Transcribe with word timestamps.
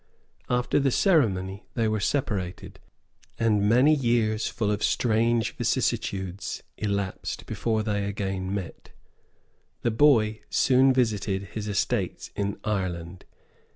After 0.49 0.79
the 0.79 0.89
ceremony 0.89 1.67
they 1.75 1.87
were 1.87 1.99
separated; 1.99 2.79
and 3.37 3.69
many 3.69 3.93
years 3.93 4.47
full 4.47 4.71
of 4.71 4.83
strange 4.83 5.55
vicissitudes 5.55 6.63
elapsed 6.75 7.45
before 7.45 7.83
they 7.83 8.05
again 8.05 8.51
met. 8.51 8.89
The 9.83 9.91
boy 9.91 10.39
soon 10.49 10.91
visited 10.91 11.49
his 11.53 11.67
estates 11.67 12.31
in 12.35 12.57
Ireland. 12.63 13.25